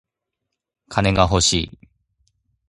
[0.89, 1.79] 金が欲しい。